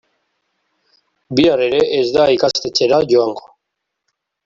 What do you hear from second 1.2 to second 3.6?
Bihar ere ez da ikastetxera joango.